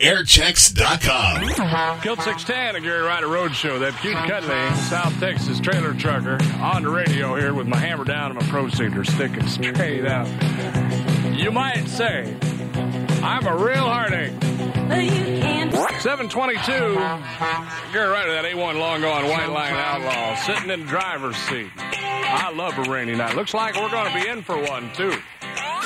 Airchecks.com. 0.00 2.00
Kilt 2.00 2.20
610, 2.20 2.74
a 2.74 2.80
Gary 2.80 3.02
Ryder 3.02 3.28
Roadshow. 3.28 3.78
That 3.78 3.94
cute, 4.00 4.16
cuddly 4.16 4.74
South 4.88 5.16
Texas 5.20 5.60
trailer 5.60 5.94
trucker 5.94 6.36
on 6.60 6.82
the 6.82 6.88
radio 6.88 7.36
here 7.36 7.54
with 7.54 7.68
my 7.68 7.76
hammer 7.76 8.02
down 8.02 8.32
and 8.32 8.40
my 8.40 8.44
proceeder 8.46 9.06
sticking 9.06 9.46
straight 9.46 10.04
out. 10.04 10.26
You 11.32 11.52
might 11.52 11.86
say, 11.86 12.36
I'm 13.22 13.46
a 13.46 13.56
real 13.56 13.84
heartache. 13.84 14.32
722, 16.00 16.72
Gary 17.92 18.08
Ryder, 18.08 18.32
that 18.32 18.44
A1 18.46 18.76
long 18.76 19.00
gone 19.00 19.28
white 19.28 19.48
line 19.48 19.74
outlaw, 19.74 20.34
sitting 20.34 20.70
in 20.70 20.80
the 20.80 20.86
driver's 20.86 21.36
seat. 21.36 21.70
I 21.76 22.50
love 22.52 22.76
a 22.78 22.82
rainy 22.90 23.14
night. 23.14 23.36
Looks 23.36 23.54
like 23.54 23.76
we're 23.76 23.90
going 23.90 24.12
to 24.12 24.20
be 24.20 24.26
in 24.28 24.42
for 24.42 24.60
one, 24.60 24.92
too. 24.94 25.14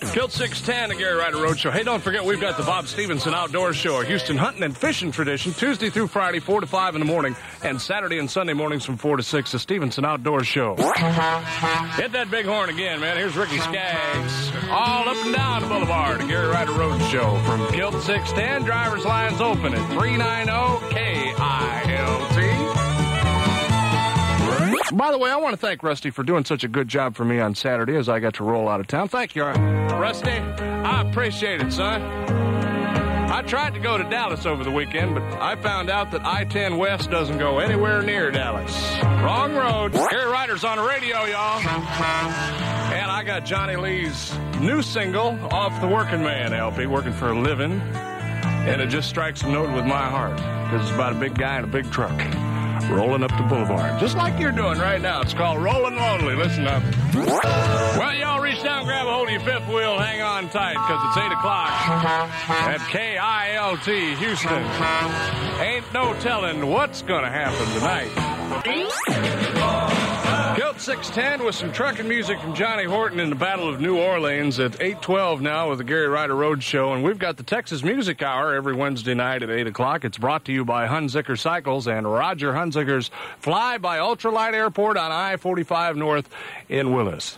Kilt 0.00 0.32
610, 0.32 0.88
the 0.88 0.94
Gary 0.96 1.16
Ryder 1.16 1.36
Road 1.36 1.58
Show. 1.58 1.70
Hey, 1.70 1.82
don't 1.82 2.02
forget, 2.02 2.24
we've 2.24 2.40
got 2.40 2.56
the 2.56 2.62
Bob 2.64 2.88
Stevenson 2.88 3.34
Outdoor 3.34 3.74
Show, 3.74 4.00
a 4.00 4.04
Houston 4.04 4.36
hunting 4.36 4.62
and 4.62 4.76
fishing 4.76 5.12
tradition, 5.12 5.52
Tuesday 5.52 5.90
through 5.90 6.08
Friday, 6.08 6.40
4 6.40 6.62
to 6.62 6.66
5 6.66 6.94
in 6.94 7.00
the 7.00 7.04
morning, 7.04 7.36
and 7.62 7.80
Saturday 7.80 8.18
and 8.18 8.30
Sunday 8.30 8.54
mornings 8.54 8.84
from 8.84 8.96
4 8.96 9.18
to 9.18 9.22
6, 9.22 9.52
the 9.52 9.58
Stevenson 9.58 10.04
Outdoor 10.04 10.42
Show. 10.42 10.74
Hit 10.76 12.12
that 12.12 12.28
big 12.30 12.46
horn 12.46 12.70
again, 12.70 13.00
man. 13.00 13.16
Here's 13.18 13.36
Ricky 13.36 13.58
Skaggs. 13.58 14.50
All 14.70 15.08
up 15.08 15.16
and 15.24 15.34
down 15.34 15.62
the 15.62 15.68
boulevard, 15.68 16.20
the 16.20 16.26
Gary 16.26 16.48
Ryder 16.48 16.72
Road 16.72 17.00
Show. 17.02 17.38
From 17.44 17.66
Kilt 17.68 17.94
610, 18.02 18.64
driver's 18.64 19.04
lines 19.04 19.40
open 19.40 19.74
at 19.74 19.86
390 19.92 20.94
KILT. 20.94 21.89
By 24.92 25.12
the 25.12 25.18
way, 25.18 25.30
I 25.30 25.36
want 25.36 25.52
to 25.52 25.56
thank 25.56 25.82
Rusty 25.82 26.10
for 26.10 26.22
doing 26.22 26.44
such 26.44 26.64
a 26.64 26.68
good 26.68 26.88
job 26.88 27.14
for 27.14 27.24
me 27.24 27.38
on 27.38 27.54
Saturday 27.54 27.96
as 27.96 28.08
I 28.08 28.18
got 28.18 28.34
to 28.34 28.44
roll 28.44 28.68
out 28.68 28.80
of 28.80 28.86
town. 28.88 29.08
Thank 29.08 29.36
you, 29.36 29.44
Rusty. 29.44 30.30
I 30.30 31.08
appreciate 31.08 31.60
it, 31.60 31.72
son. 31.72 32.02
I 33.30 33.42
tried 33.42 33.74
to 33.74 33.80
go 33.80 33.96
to 33.96 34.04
Dallas 34.04 34.44
over 34.44 34.64
the 34.64 34.70
weekend, 34.72 35.14
but 35.14 35.22
I 35.40 35.54
found 35.54 35.88
out 35.88 36.10
that 36.10 36.26
I 36.26 36.44
10 36.44 36.76
West 36.76 37.10
doesn't 37.10 37.38
go 37.38 37.60
anywhere 37.60 38.02
near 38.02 38.32
Dallas. 38.32 38.74
Wrong 39.02 39.54
road. 39.54 39.92
Gary 39.92 40.30
Ryder's 40.30 40.64
on 40.64 40.78
the 40.78 40.82
radio, 40.82 41.24
y'all. 41.24 41.60
And 41.60 43.10
I 43.10 43.22
got 43.24 43.44
Johnny 43.44 43.76
Lee's 43.76 44.36
new 44.60 44.82
single 44.82 45.38
off 45.52 45.80
the 45.80 45.86
Working 45.86 46.22
Man 46.22 46.52
LP, 46.52 46.86
Working 46.86 47.12
for 47.12 47.28
a 47.28 47.40
Living. 47.40 47.80
And 47.80 48.82
it 48.82 48.88
just 48.88 49.08
strikes 49.08 49.42
a 49.42 49.48
note 49.48 49.72
with 49.74 49.86
my 49.86 50.08
heart 50.10 50.36
because 50.36 50.82
it's 50.82 50.94
about 50.94 51.12
a 51.12 51.18
big 51.20 51.38
guy 51.38 51.58
in 51.58 51.64
a 51.64 51.68
big 51.68 51.90
truck 51.92 52.18
rolling 52.88 53.22
up 53.22 53.30
the 53.36 53.42
boulevard, 53.42 53.98
just 54.00 54.16
like 54.16 54.38
you're 54.38 54.52
doing 54.52 54.78
right 54.78 55.00
now. 55.00 55.20
It's 55.20 55.34
called 55.34 55.62
Rolling 55.62 55.96
Lonely. 55.96 56.34
Listen 56.34 56.66
up. 56.66 56.82
Well, 57.14 58.14
y'all 58.14 58.40
reach 58.40 58.62
down, 58.62 58.84
grab 58.84 59.06
a 59.06 59.12
hold 59.12 59.28
of 59.28 59.32
your 59.32 59.40
fifth 59.42 59.68
wheel, 59.68 59.98
hang 59.98 60.22
on 60.22 60.48
tight, 60.50 60.74
because 60.74 61.00
it's 61.08 61.16
8 61.16 61.32
o'clock 61.32 61.70
at 61.70 62.80
KILT 62.90 64.18
Houston. 64.18 64.64
Ain't 65.60 65.92
no 65.92 66.14
telling 66.20 66.66
what's 66.66 67.02
going 67.02 67.24
to 67.24 67.30
happen 67.30 67.66
tonight. 67.78 69.59
Kilt 70.80 70.98
610 70.98 71.44
with 71.44 71.54
some 71.54 71.72
trucking 71.72 72.08
music 72.08 72.40
from 72.40 72.54
Johnny 72.54 72.84
Horton 72.84 73.20
in 73.20 73.28
the 73.28 73.36
Battle 73.36 73.68
of 73.68 73.82
New 73.82 73.98
Orleans 73.98 74.58
at 74.58 74.80
812 74.80 75.42
now 75.42 75.68
with 75.68 75.76
the 75.76 75.84
Gary 75.84 76.08
Ryder 76.08 76.34
Road 76.34 76.62
Show. 76.62 76.94
And 76.94 77.04
we've 77.04 77.18
got 77.18 77.36
the 77.36 77.42
Texas 77.42 77.82
Music 77.82 78.22
Hour 78.22 78.54
every 78.54 78.74
Wednesday 78.74 79.12
night 79.12 79.42
at 79.42 79.50
8 79.50 79.66
o'clock. 79.66 80.06
It's 80.06 80.16
brought 80.16 80.46
to 80.46 80.52
you 80.52 80.64
by 80.64 80.86
Hunziker 80.86 81.38
Cycles 81.38 81.86
and 81.86 82.10
Roger 82.10 82.54
Hunziker's 82.54 83.10
Fly 83.40 83.76
by 83.76 83.98
Ultralight 83.98 84.54
Airport 84.54 84.96
on 84.96 85.12
I-45 85.12 85.96
North 85.96 86.30
in 86.70 86.94
Willis. 86.94 87.36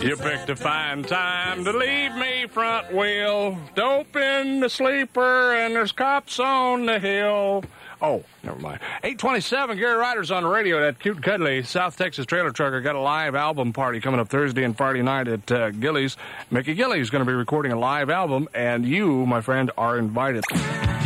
You 0.00 0.16
picked 0.16 0.48
a 0.48 0.54
fine 0.54 1.02
time 1.02 1.64
to 1.64 1.72
leave 1.72 2.14
me 2.14 2.46
front 2.46 2.94
wheel. 2.94 3.58
Dope 3.74 4.14
in 4.14 4.60
the 4.60 4.70
sleeper 4.70 5.52
and 5.52 5.74
there's 5.74 5.92
cops 5.92 6.38
on 6.38 6.86
the 6.86 7.00
hill. 7.00 7.64
Oh, 8.02 8.22
never 8.42 8.58
mind. 8.58 8.80
827, 9.02 9.78
Gary 9.78 9.96
Ryder's 9.96 10.30
on 10.30 10.42
the 10.42 10.48
radio. 10.48 10.80
That 10.80 10.98
cute, 10.98 11.22
cuddly 11.22 11.62
South 11.62 11.96
Texas 11.96 12.26
trailer 12.26 12.50
trucker 12.50 12.80
got 12.80 12.94
a 12.94 13.00
live 13.00 13.34
album 13.34 13.72
party 13.72 14.00
coming 14.00 14.20
up 14.20 14.28
Thursday 14.28 14.64
and 14.64 14.76
Friday 14.76 15.02
night 15.02 15.28
at 15.28 15.50
uh, 15.50 15.70
Gilley's. 15.70 16.16
Mickey 16.50 16.74
Gilley's 16.74 17.02
is 17.02 17.10
going 17.10 17.24
to 17.24 17.30
be 17.30 17.34
recording 17.34 17.72
a 17.72 17.78
live 17.78 18.10
album, 18.10 18.48
and 18.54 18.86
you, 18.86 19.24
my 19.24 19.40
friend, 19.40 19.70
are 19.78 19.98
invited. 19.98 20.44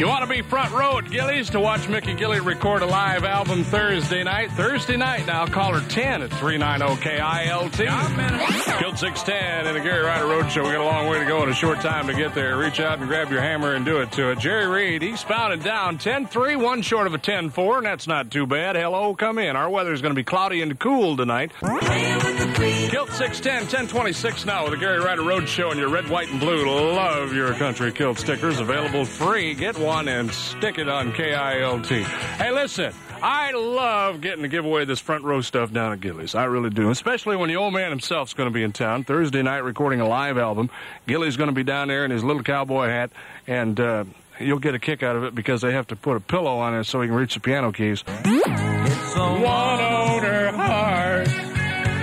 You 0.00 0.08
want 0.08 0.22
to 0.22 0.34
be 0.34 0.40
front 0.40 0.72
row 0.72 0.96
at 0.96 1.10
Gilley's 1.10 1.50
to 1.50 1.60
watch 1.60 1.86
Mickey 1.86 2.14
Gilley 2.14 2.40
record 2.40 2.80
a 2.80 2.86
live 2.86 3.22
album 3.22 3.64
Thursday 3.64 4.24
night? 4.24 4.50
Thursday 4.52 4.96
night 4.96 5.26
now, 5.26 5.44
call 5.44 5.74
her 5.74 5.86
10 5.90 6.22
at 6.22 6.30
390 6.30 7.02
KILT. 7.02 8.78
Kilt 8.78 8.98
610 8.98 9.66
in 9.66 9.74
the 9.74 9.80
Gary 9.80 10.02
Ryder 10.02 10.24
Road 10.24 10.50
Show. 10.50 10.62
We 10.62 10.70
got 10.72 10.80
a 10.80 10.84
long 10.84 11.08
way 11.08 11.18
to 11.18 11.26
go 11.26 11.42
and 11.42 11.50
a 11.50 11.54
short 11.54 11.82
time 11.82 12.06
to 12.06 12.14
get 12.14 12.34
there. 12.34 12.56
Reach 12.56 12.80
out 12.80 12.98
and 12.98 13.08
grab 13.08 13.30
your 13.30 13.42
hammer 13.42 13.74
and 13.74 13.84
do 13.84 13.98
it 14.00 14.10
to 14.12 14.30
it. 14.30 14.38
Jerry 14.38 14.68
Reed, 14.68 15.02
he's 15.02 15.22
pounding 15.22 15.60
down 15.60 15.98
10 15.98 16.28
3, 16.28 16.56
one 16.56 16.80
short 16.80 17.06
of 17.06 17.12
a 17.12 17.18
10 17.18 17.50
4, 17.50 17.76
and 17.76 17.86
that's 17.86 18.06
not 18.06 18.30
too 18.30 18.46
bad. 18.46 18.76
Hello, 18.76 19.14
come 19.14 19.38
in. 19.38 19.54
Our 19.54 19.68
weather's 19.68 20.00
going 20.00 20.14
to 20.14 20.18
be 20.18 20.24
cloudy 20.24 20.62
and 20.62 20.78
cool 20.78 21.18
tonight. 21.18 21.52
Kilt 21.60 23.10
610, 23.10 23.52
1026 23.64 24.46
now 24.46 24.62
with 24.62 24.72
the 24.72 24.78
Gary 24.78 25.00
Ryder 25.00 25.24
Road 25.24 25.46
Show 25.46 25.70
and 25.70 25.78
your 25.78 25.90
red, 25.90 26.08
white, 26.08 26.30
and 26.30 26.40
blue. 26.40 26.64
Love 26.64 27.34
your 27.34 27.52
country 27.52 27.92
kilt 27.92 28.18
stickers 28.18 28.60
available 28.60 29.04
free. 29.04 29.52
Get 29.52 29.76
one 29.76 29.89
and 29.90 30.32
stick 30.32 30.78
it 30.78 30.88
on 30.88 31.12
KILT. 31.12 31.86
Hey, 31.86 32.50
listen. 32.52 32.92
I 33.22 33.52
love 33.52 34.22
getting 34.22 34.42
to 34.42 34.48
give 34.48 34.64
away 34.64 34.86
this 34.86 34.98
front 34.98 35.24
row 35.24 35.42
stuff 35.42 35.72
down 35.72 35.92
at 35.92 36.00
Gilley's. 36.00 36.34
I 36.34 36.44
really 36.44 36.70
do. 36.70 36.90
Especially 36.90 37.36
when 37.36 37.48
the 37.48 37.56
old 37.56 37.74
man 37.74 37.90
himself's 37.90 38.32
going 38.32 38.48
to 38.48 38.52
be 38.52 38.62
in 38.62 38.72
town 38.72 39.04
Thursday 39.04 39.42
night 39.42 39.58
recording 39.58 40.00
a 40.00 40.08
live 40.08 40.38
album. 40.38 40.70
Gilley's 41.06 41.36
going 41.36 41.48
to 41.48 41.54
be 41.54 41.62
down 41.62 41.88
there 41.88 42.06
in 42.06 42.10
his 42.10 42.24
little 42.24 42.42
cowboy 42.42 42.86
hat, 42.86 43.10
and 43.46 43.78
uh, 43.78 44.04
you'll 44.38 44.58
get 44.58 44.74
a 44.74 44.78
kick 44.78 45.02
out 45.02 45.16
of 45.16 45.24
it 45.24 45.34
because 45.34 45.60
they 45.60 45.72
have 45.72 45.88
to 45.88 45.96
put 45.96 46.16
a 46.16 46.20
pillow 46.20 46.58
on 46.58 46.74
it 46.74 46.84
so 46.84 47.02
he 47.02 47.08
can 47.08 47.16
reach 47.16 47.34
the 47.34 47.40
piano 47.40 47.72
keys. 47.72 48.02
It's 48.06 49.16
a 49.16 49.20
one 49.20 49.80
owner 49.80 50.52
heart. 50.52 51.26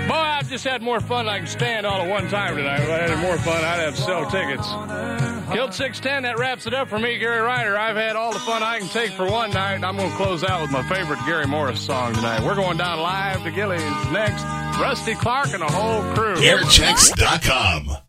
Boy, 0.08 0.14
I've 0.14 0.50
just 0.50 0.66
had 0.66 0.84
more 0.84 1.00
fun 1.00 1.26
than 1.26 1.34
I 1.34 1.38
can 1.40 1.48
stand 1.48 1.88
all 1.88 2.02
at 2.02 2.10
one 2.10 2.28
time 2.30 2.56
tonight. 2.56 2.82
If 2.82 2.90
I 2.90 2.98
had 3.08 3.20
more 3.20 3.38
fun, 3.40 3.64
I'd 3.64 3.80
have 3.80 3.96
to 3.96 4.02
sell 4.02 4.30
tickets. 4.30 5.37
Kilt 5.58 5.74
610, 5.74 6.22
that 6.22 6.38
wraps 6.38 6.68
it 6.68 6.76
up 6.76 6.88
for 6.88 7.00
me, 7.00 7.18
Gary 7.18 7.42
Ryder. 7.42 7.76
I've 7.76 7.96
had 7.96 8.16
all 8.16 8.32
the 8.32 8.38
fun 8.38 8.62
I 8.62 8.78
can 8.78 8.88
take 8.90 9.10
for 9.10 9.26
one 9.28 9.50
night. 9.50 9.84
I'm 9.84 9.98
going 9.98 10.12
to 10.12 10.16
close 10.16 10.44
out 10.44 10.62
with 10.62 10.70
my 10.70 10.88
favorite 10.88 11.18
Gary 11.26 11.48
Morris 11.48 11.80
song 11.80 12.14
tonight. 12.14 12.44
We're 12.44 12.54
going 12.54 12.78
down 12.78 13.00
live 13.00 13.42
to 13.42 13.50
Gilley's 13.50 13.82
next. 14.12 14.44
Rusty 14.80 15.16
Clark 15.16 15.48
and 15.54 15.64
the 15.64 15.66
whole 15.66 16.04
crew. 16.14 16.36
Airchecks.com. 16.36 18.07